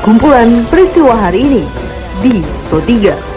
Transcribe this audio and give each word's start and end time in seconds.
Kumpulan 0.00 0.64
peristiwa 0.72 1.12
hari 1.12 1.44
ini 1.44 1.64
di 2.24 2.40
Pro 2.72 2.80
3. 2.80 3.32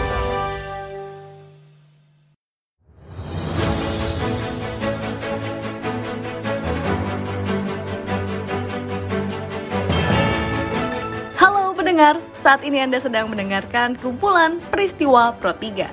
pendengar, 11.76 12.20
saat 12.36 12.60
ini 12.60 12.80
Anda 12.80 13.00
sedang 13.00 13.28
mendengarkan 13.32 13.96
kumpulan 14.00 14.60
peristiwa 14.68 15.32
Pro 15.36 15.52
3. 15.52 15.88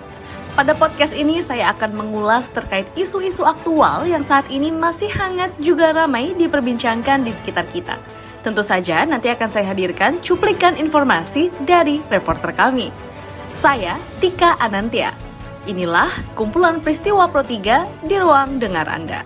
Pada 0.55 0.75
podcast 0.75 1.15
ini 1.15 1.39
saya 1.39 1.71
akan 1.71 1.95
mengulas 1.95 2.51
terkait 2.51 2.87
isu-isu 2.95 3.47
aktual 3.47 4.03
yang 4.07 4.23
saat 4.23 4.47
ini 4.47 4.67
masih 4.67 5.07
hangat 5.11 5.51
juga 5.63 5.95
ramai 5.95 6.35
diperbincangkan 6.35 7.23
di 7.23 7.31
sekitar 7.31 7.67
kita. 7.71 7.95
Tentu 8.43 8.59
saja 8.59 9.07
nanti 9.07 9.31
akan 9.31 9.47
saya 9.47 9.71
hadirkan 9.71 10.19
cuplikan 10.19 10.75
informasi 10.75 11.47
dari 11.63 12.03
reporter 12.11 12.51
kami. 12.51 12.91
Saya 13.47 13.95
Tika 14.19 14.59
Anantia. 14.59 15.15
Inilah 15.63 16.11
kumpulan 16.35 16.83
peristiwa 16.83 17.31
Pro 17.31 17.39
3 17.39 18.03
di 18.03 18.19
ruang 18.19 18.59
dengar 18.59 18.91
Anda. 18.91 19.23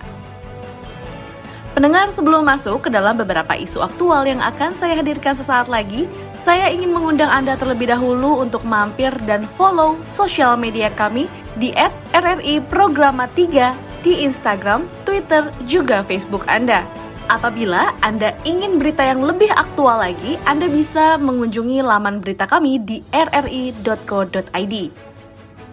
Pendengar 1.74 2.14
sebelum 2.14 2.46
masuk 2.46 2.86
ke 2.86 2.90
dalam 2.94 3.18
beberapa 3.18 3.58
isu 3.58 3.82
aktual 3.82 4.26
yang 4.30 4.42
akan 4.42 4.74
saya 4.78 5.02
hadirkan 5.02 5.34
sesaat 5.34 5.66
lagi, 5.66 6.06
saya 6.38 6.70
ingin 6.70 6.94
mengundang 6.94 7.30
Anda 7.30 7.58
terlebih 7.58 7.90
dahulu 7.90 8.42
untuk 8.42 8.66
mampir 8.66 9.14
dan 9.26 9.50
follow 9.50 9.98
sosial 10.06 10.58
media 10.58 10.94
kami 10.94 11.26
di 11.58 11.74
@rri 12.14 12.62
Programa 12.70 13.26
3 13.34 13.74
di 14.06 14.26
Instagram, 14.26 14.86
Twitter, 15.06 15.50
juga 15.66 16.06
Facebook 16.06 16.46
Anda. 16.46 16.86
Apabila 17.28 17.92
Anda 18.00 18.32
ingin 18.48 18.80
berita 18.80 19.04
yang 19.04 19.20
lebih 19.20 19.52
aktual 19.52 20.00
lagi, 20.00 20.40
Anda 20.48 20.72
bisa 20.72 21.20
mengunjungi 21.20 21.84
laman 21.84 22.24
berita 22.24 22.48
kami 22.48 22.80
di 22.80 23.04
rri.co.id. 23.12 24.76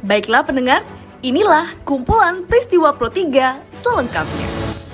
Baiklah 0.03 0.43
pendengar, 0.43 0.83
inilah 1.23 1.71
kumpulan 1.87 2.43
peristiwa 2.51 2.91
Pro 2.99 3.07
3 3.07 3.71
selengkapnya. 3.71 4.49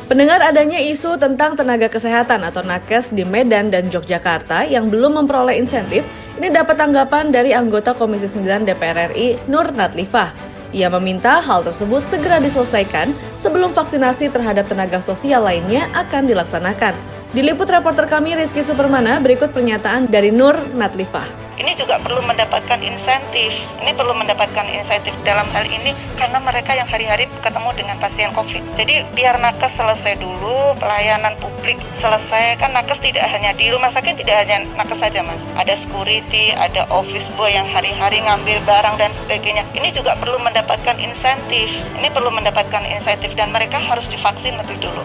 Pendengar 0.05 0.45
adanya 0.45 0.77
isu 0.85 1.17
tentang 1.17 1.57
tenaga 1.57 1.89
kesehatan 1.89 2.45
atau 2.45 2.61
nakes 2.61 3.17
di 3.17 3.25
Medan 3.25 3.73
dan 3.73 3.89
Yogyakarta 3.89 4.69
yang 4.69 4.93
belum 4.93 5.17
memperoleh 5.17 5.57
insentif, 5.57 6.05
ini 6.37 6.53
dapat 6.53 6.77
tanggapan 6.77 7.33
dari 7.33 7.57
anggota 7.57 7.97
Komisi 7.97 8.29
9 8.29 8.69
DPR 8.69 9.17
RI 9.17 9.49
Nur 9.49 9.73
Natlifah. 9.73 10.50
Ia 10.71 10.87
meminta 10.87 11.43
hal 11.43 11.67
tersebut 11.67 12.07
segera 12.07 12.39
diselesaikan 12.39 13.11
sebelum 13.37 13.75
vaksinasi 13.75 14.31
terhadap 14.31 14.71
tenaga 14.71 15.03
sosial 15.03 15.43
lainnya 15.43 15.91
akan 15.99 16.31
dilaksanakan. 16.31 16.95
Diliput 17.35 17.67
reporter 17.71 18.07
kami 18.07 18.39
Rizky 18.39 18.63
Supermana, 18.63 19.19
berikut 19.19 19.51
pernyataan 19.51 20.07
dari 20.07 20.31
Nur 20.35 20.55
Natlifah 20.75 21.50
ini 21.61 21.77
juga 21.77 22.01
perlu 22.01 22.25
mendapatkan 22.25 22.81
insentif. 22.81 23.53
Ini 23.85 23.93
perlu 23.93 24.17
mendapatkan 24.17 24.65
insentif 24.73 25.13
dalam 25.29 25.45
hal 25.53 25.69
ini 25.69 25.93
karena 26.17 26.41
mereka 26.41 26.73
yang 26.73 26.89
hari-hari 26.89 27.29
ketemu 27.45 27.71
dengan 27.77 27.97
pasien 28.01 28.33
COVID. 28.33 28.81
Jadi 28.81 29.05
biar 29.13 29.37
nakes 29.37 29.77
selesai 29.77 30.17
dulu, 30.17 30.73
pelayanan 30.81 31.37
publik 31.37 31.77
selesai. 32.01 32.57
Kan 32.57 32.73
nakes 32.73 32.97
tidak 33.05 33.29
hanya 33.29 33.53
di 33.53 33.69
rumah 33.69 33.93
sakit, 33.93 34.25
tidak 34.25 34.49
hanya 34.49 34.65
nakes 34.73 34.97
saja 34.97 35.21
mas. 35.21 35.41
Ada 35.61 35.77
security, 35.77 36.57
ada 36.57 36.89
office 36.89 37.29
boy 37.37 37.53
yang 37.53 37.69
hari-hari 37.69 38.25
ngambil 38.25 38.57
barang 38.65 38.97
dan 38.97 39.13
sebagainya. 39.13 39.69
Ini 39.77 39.93
juga 39.93 40.17
perlu 40.17 40.41
mendapatkan 40.41 40.97
insentif. 40.97 41.77
Ini 42.01 42.09
perlu 42.09 42.33
mendapatkan 42.33 42.89
insentif 42.89 43.37
dan 43.37 43.53
mereka 43.53 43.77
harus 43.77 44.09
divaksin 44.09 44.57
lebih 44.57 44.81
dulu. 44.81 45.05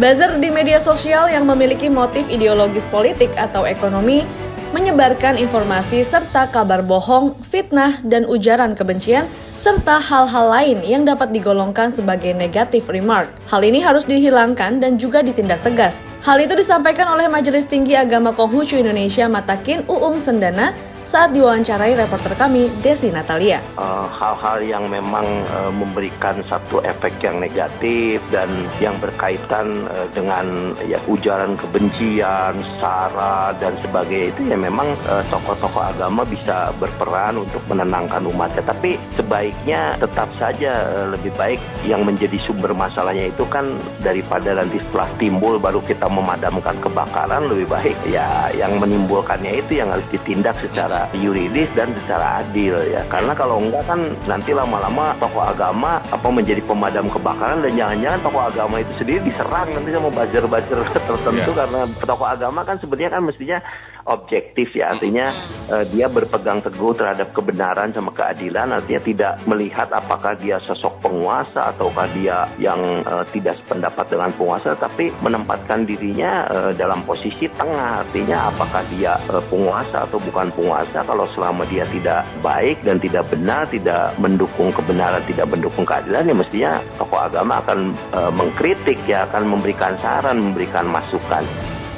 Buzzer 0.00 0.40
di 0.40 0.48
media 0.48 0.80
sosial 0.80 1.28
yang 1.28 1.44
memiliki 1.44 1.92
motif 1.92 2.24
ideologis 2.32 2.88
politik 2.88 3.28
atau 3.36 3.68
ekonomi 3.68 4.24
menyebarkan 4.72 5.36
informasi 5.36 6.00
serta 6.02 6.48
kabar 6.48 6.80
bohong, 6.80 7.36
fitnah, 7.44 8.00
dan 8.02 8.24
ujaran 8.24 8.72
kebencian, 8.72 9.28
serta 9.60 10.00
hal-hal 10.00 10.48
lain 10.48 10.78
yang 10.82 11.04
dapat 11.04 11.30
digolongkan 11.30 11.92
sebagai 11.92 12.32
negatif 12.32 12.88
remark. 12.88 13.30
Hal 13.46 13.62
ini 13.62 13.78
harus 13.78 14.08
dihilangkan 14.08 14.80
dan 14.80 14.96
juga 14.96 15.20
ditindak 15.20 15.62
tegas. 15.62 16.00
Hal 16.24 16.40
itu 16.40 16.56
disampaikan 16.56 17.06
oleh 17.12 17.28
Majelis 17.28 17.68
Tinggi 17.68 17.94
Agama 17.94 18.32
Konghucu 18.34 18.80
Indonesia 18.80 19.28
Matakin 19.28 19.84
Uung 19.86 20.18
Sendana 20.18 20.74
saat 21.02 21.34
diwawancarai 21.34 21.98
reporter 21.98 22.32
kami 22.38 22.70
Desi 22.80 23.10
Natalia. 23.10 23.58
Eh, 23.74 24.06
hal-hal 24.06 24.58
uh, 24.62 24.66
yang 24.66 24.84
memang 24.86 25.26
uh, 25.50 25.72
memberikan 25.74 26.38
satu 26.46 26.78
efek 26.86 27.18
yang 27.20 27.42
negatif 27.42 28.22
dan 28.30 28.48
yang 28.78 28.94
berkaitan 29.02 29.90
uh, 29.90 30.06
dengan 30.14 30.74
ya 30.86 31.02
ujaran 31.10 31.58
kebencian, 31.58 32.54
sara 32.78 33.50
dan 33.58 33.74
sebagainya 33.82 34.30
itu 34.34 34.40
ya 34.46 34.56
memang 34.58 34.94
tokoh-tokoh 35.28 35.82
agama 35.82 36.22
bisa 36.22 36.70
berperan 36.78 37.40
untuk 37.42 37.62
menenangkan 37.66 38.22
umatnya. 38.28 38.62
Tapi 38.62 38.96
sebaiknya 39.18 39.98
tetap 39.98 40.30
saja 40.38 40.86
uh, 40.86 41.06
lebih 41.12 41.34
baik 41.34 41.58
yang 41.82 42.06
menjadi 42.06 42.38
sumber 42.46 42.70
masalahnya 42.72 43.28
itu 43.28 43.42
kan 43.50 43.74
daripada 44.00 44.54
nanti 44.54 44.78
setelah 44.78 45.08
timbul 45.18 45.58
baru 45.58 45.82
kita 45.82 46.06
memadamkan 46.06 46.78
kebakaran 46.78 47.50
lebih 47.50 47.66
baik 47.66 47.98
ya 48.06 48.52
yang 48.54 48.78
menimbulkannya 48.78 49.58
itu 49.58 49.82
yang 49.82 49.90
harus 49.90 50.06
ditindak 50.12 50.54
secara 50.62 50.91
secara 50.92 51.08
yuridis 51.16 51.70
dan 51.72 51.88
secara 52.04 52.44
adil 52.44 52.76
ya 52.92 53.00
karena 53.08 53.32
kalau 53.32 53.56
enggak 53.56 53.80
kan 53.88 54.12
nanti 54.28 54.52
lama-lama 54.52 55.16
tokoh 55.16 55.40
agama 55.40 55.96
apa 56.12 56.28
menjadi 56.28 56.60
pemadam 56.68 57.08
kebakaran 57.08 57.64
dan 57.64 57.72
jangan-jangan 57.72 58.20
tokoh 58.20 58.42
agama 58.44 58.76
itu 58.84 58.92
sendiri 59.00 59.24
diserang 59.24 59.72
nanti 59.72 59.88
sama 59.88 60.12
buzzer-buzzer 60.12 60.78
tertentu 61.08 61.50
yeah. 61.56 61.58
karena 61.64 61.80
tokoh 62.04 62.28
agama 62.28 62.60
kan 62.60 62.76
sebenarnya 62.76 63.10
kan 63.16 63.22
mestinya 63.24 63.58
objektif 64.06 64.74
ya. 64.74 64.96
Artinya 64.96 65.34
uh, 65.70 65.84
dia 65.90 66.06
berpegang 66.10 66.62
teguh 66.62 66.94
terhadap 66.96 67.30
kebenaran 67.34 67.94
sama 67.94 68.10
keadilan. 68.14 68.74
Artinya 68.74 69.02
tidak 69.02 69.32
melihat 69.46 69.88
apakah 69.92 70.34
dia 70.38 70.58
sosok 70.62 71.02
penguasa 71.02 71.74
ataukah 71.74 72.06
dia 72.16 72.48
yang 72.58 72.80
uh, 73.06 73.24
tidak 73.30 73.58
sependapat 73.64 74.06
dengan 74.10 74.30
penguasa 74.34 74.74
tapi 74.78 75.14
menempatkan 75.22 75.86
dirinya 75.86 76.46
uh, 76.50 76.72
dalam 76.74 77.02
posisi 77.06 77.46
tengah. 77.54 78.02
Artinya 78.06 78.50
apakah 78.50 78.82
dia 78.90 79.18
uh, 79.30 79.42
penguasa 79.46 80.06
atau 80.06 80.18
bukan 80.22 80.50
penguasa. 80.54 81.04
Kalau 81.04 81.26
selama 81.34 81.66
dia 81.68 81.86
tidak 81.90 82.26
baik 82.42 82.80
dan 82.82 82.98
tidak 82.98 83.26
benar, 83.30 83.64
tidak 83.70 84.12
mendukung 84.18 84.70
kebenaran, 84.74 85.22
tidak 85.24 85.46
mendukung 85.48 85.84
keadilan, 85.86 86.28
ya 86.28 86.34
mestinya 86.34 86.72
tokoh 86.98 87.20
agama 87.20 87.58
akan 87.64 87.78
e, 88.12 88.20
mengkritik, 88.32 88.98
ya 89.06 89.24
akan 89.30 89.48
memberikan 89.48 89.94
saran, 89.98 90.38
memberikan 90.40 90.86
masukan. 90.88 91.44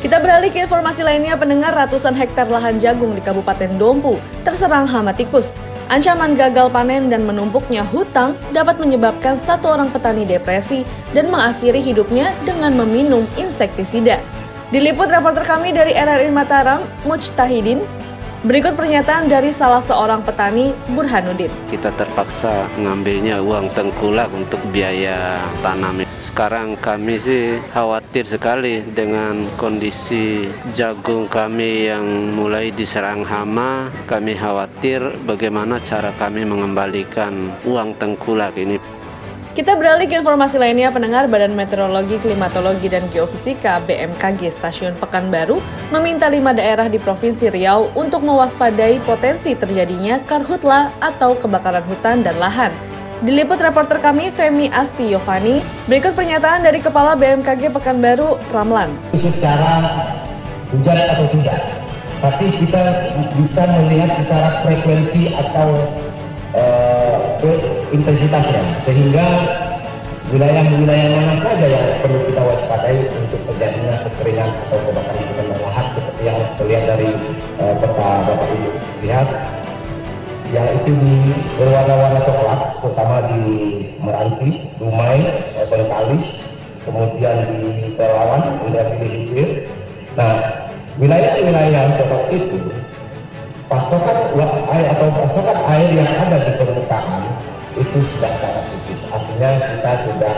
Kita 0.05 0.21
beralih 0.21 0.53
ke 0.53 0.61
informasi 0.69 1.01
lainnya, 1.01 1.33
pendengar 1.33 1.73
ratusan 1.73 2.13
hektar 2.13 2.45
lahan 2.53 2.77
jagung 2.77 3.17
di 3.17 3.25
Kabupaten 3.25 3.73
Dompu 3.81 4.21
terserang 4.45 4.85
hama 4.85 5.17
tikus. 5.17 5.57
Ancaman 5.89 6.37
gagal 6.37 6.69
panen 6.69 7.09
dan 7.09 7.25
menumpuknya 7.25 7.81
hutang 7.89 8.37
dapat 8.53 8.77
menyebabkan 8.77 9.41
satu 9.41 9.73
orang 9.73 9.89
petani 9.89 10.29
depresi 10.29 10.85
dan 11.17 11.33
mengakhiri 11.33 11.81
hidupnya 11.81 12.37
dengan 12.45 12.77
meminum 12.77 13.25
insektisida. 13.41 14.21
Diliput 14.69 15.09
reporter 15.09 15.41
kami 15.41 15.73
dari 15.73 15.97
RRI 15.97 16.29
Mataram, 16.29 16.85
Mujtahidin, 17.09 17.81
Berikut 18.45 18.77
pernyataan 18.77 19.25
dari 19.25 19.57
salah 19.57 19.81
seorang 19.81 20.21
petani, 20.21 20.77
Burhanuddin. 20.93 21.49
Kita 21.73 21.89
terpaksa 21.97 22.69
mengambilnya 22.77 23.41
uang 23.41 23.73
tengkulak 23.73 24.29
untuk 24.37 24.61
biaya 24.69 25.41
tanam. 25.65 26.05
Sekarang 26.21 26.77
kami 26.77 27.17
sih 27.17 27.57
khawatir 27.73 28.29
sekali 28.29 28.85
dengan 28.85 29.49
kondisi 29.57 30.45
jagung 30.77 31.25
kami 31.25 31.89
yang 31.89 32.37
mulai 32.37 32.69
diserang 32.69 33.25
hama. 33.25 33.89
Kami 34.05 34.37
khawatir 34.37 35.01
bagaimana 35.25 35.81
cara 35.81 36.13
kami 36.13 36.45
mengembalikan 36.45 37.49
uang 37.65 37.97
tengkulak 37.97 38.61
ini. 38.61 38.77
Kita 39.55 39.79
beralih 39.79 40.11
ke 40.11 40.19
informasi 40.19 40.59
lainnya, 40.59 40.91
pendengar 40.91 41.31
Badan 41.31 41.55
Meteorologi, 41.55 42.19
Klimatologi, 42.19 42.91
dan 42.91 43.07
Geofisika 43.15 43.79
BMKG 43.87 44.51
Stasiun 44.51 44.99
Pekanbaru 44.99 45.63
meminta 45.95 46.27
lima 46.27 46.51
daerah 46.51 46.91
di 46.91 46.99
Provinsi 46.99 47.55
Riau 47.55 47.87
untuk 47.95 48.27
mewaspadai 48.27 48.99
potensi 49.07 49.55
terjadinya 49.55 50.19
karhutla 50.27 50.91
atau 50.99 51.39
kebakaran 51.39 51.87
hutan 51.87 52.27
dan 52.27 52.35
lahan. 52.43 52.75
Diliput 53.23 53.63
reporter 53.63 54.03
kami 54.03 54.35
Femi 54.35 54.75
Asti 54.75 55.15
Yovani, 55.15 55.63
berikut 55.87 56.19
pernyataan 56.19 56.67
dari 56.67 56.83
Kepala 56.83 57.15
BMKG 57.15 57.71
Pekanbaru, 57.71 58.35
Ramlan. 58.51 58.91
Secara 59.15 60.03
hujan 60.75 60.99
atau 60.99 61.31
tidak, 61.31 61.63
tapi 62.19 62.51
kita 62.59 62.83
bisa 63.39 63.63
melihat 63.79 64.19
secara 64.19 64.67
frekuensi 64.67 65.31
atau 65.31 65.79
uh, 66.59 67.19
intensitasnya 67.95 68.63
sehingga 68.83 69.27
wilayah-wilayah 70.35 71.09
mana 71.15 71.35
saja 71.39 71.67
yang 71.71 71.87
perlu 72.03 72.19
kita 72.27 72.43
waspadai 72.43 73.07
untuk 73.07 73.41
terjadinya 73.53 73.95
kekeringan 74.03 74.51
atau 74.67 74.79
kebakaran 74.83 75.23
hutan 75.31 75.47
dan 75.47 75.59
lahan 75.63 75.87
seperti 75.95 76.23
yang 76.27 76.39
terlihat 76.59 76.85
dari 76.91 77.11
uh, 77.63 77.75
peta 77.79 78.11
Bapak 78.27 78.49
Ibu 78.51 78.71
lihat 79.07 79.29
yang 80.51 80.69
itu 80.71 80.91
di 80.91 81.17
berwarna-warna 81.59 82.21
coklat 82.23 82.61
terutama 82.79 83.17
di 83.27 83.43
Meranti, 83.99 84.51
Dumai, 84.79 85.19
Bengkalis, 85.67 86.47
kemudian 86.87 87.43
di 87.51 87.91
Pelawan, 87.99 88.63
Indah 88.63 88.87
Hilir. 89.03 89.67
Nah, 90.15 90.39
wilayah-wilayah 90.95 91.99
untuk 91.99 92.23
itu 92.31 92.59
pasokan 93.67 94.19
air 94.71 94.87
atau 94.95 95.11
pasokan 95.11 95.59
air 95.75 95.91
yang 95.91 96.07
ada 96.07 96.39
di 96.39 96.53
permukaan 96.55 97.23
itu 97.75 97.99
sudah 98.17 98.33
sangat 98.39 98.65
tipis. 98.71 99.01
Artinya 99.11 99.49
kita 99.59 99.93
sudah 100.07 100.35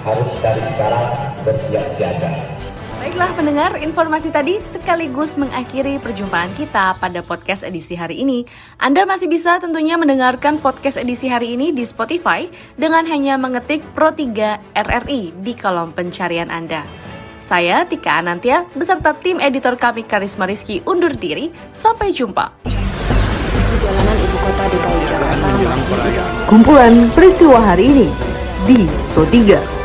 harus 0.00 0.30
dari 0.40 0.62
sekarang 0.72 1.06
bersiap 1.44 1.86
siaga. 1.96 2.32
Baiklah 3.00 3.32
pendengar, 3.32 3.72
informasi 3.80 4.28
tadi 4.28 4.60
sekaligus 4.76 5.32
mengakhiri 5.40 5.96
perjumpaan 6.04 6.52
kita 6.52 7.00
pada 7.00 7.24
podcast 7.24 7.64
edisi 7.64 7.96
hari 7.96 8.20
ini. 8.20 8.44
Anda 8.76 9.08
masih 9.08 9.24
bisa 9.24 9.56
tentunya 9.56 9.96
mendengarkan 9.96 10.60
podcast 10.60 11.00
edisi 11.00 11.24
hari 11.32 11.56
ini 11.56 11.72
di 11.72 11.80
Spotify 11.88 12.44
dengan 12.76 13.08
hanya 13.08 13.40
mengetik 13.40 13.80
Pro 13.96 14.12
3 14.12 14.76
RRI 14.76 15.32
di 15.32 15.52
kolom 15.56 15.96
pencarian 15.96 16.52
Anda. 16.52 16.84
Saya 17.40 17.88
Tika 17.88 18.20
Anantia 18.20 18.68
beserta 18.76 19.16
tim 19.16 19.40
editor 19.40 19.80
kami 19.80 20.04
Karisma 20.04 20.44
Rizky 20.44 20.84
undur 20.84 21.16
diri. 21.16 21.48
Sampai 21.72 22.12
jumpa. 22.12 22.69
Jalanan 23.80 24.16
ibu 24.20 24.36
kota 24.44 24.64
DKI 24.68 25.02
Jakarta 25.08 25.46
masih 25.56 25.96
Kumpulan 26.44 27.08
peristiwa 27.16 27.58
hari 27.64 27.88
ini 27.88 28.08
di 28.68 28.84
Pro 29.16 29.24
3. 29.24 29.79